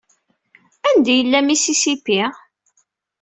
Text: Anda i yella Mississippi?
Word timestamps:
Anda 0.89 1.09
i 1.13 1.17
yella 1.17 1.39
Mississippi? 1.49 2.17